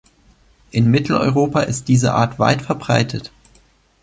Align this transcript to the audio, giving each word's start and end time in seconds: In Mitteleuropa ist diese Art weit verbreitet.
In 0.71 0.89
Mitteleuropa 0.89 1.61
ist 1.61 1.87
diese 1.87 2.15
Art 2.15 2.39
weit 2.39 2.63
verbreitet. 2.63 3.31